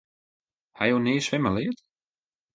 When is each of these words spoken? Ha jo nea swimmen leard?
Ha 0.77 0.87
jo 0.91 0.97
nea 1.03 1.21
swimmen 1.27 1.55
leard? 1.59 1.85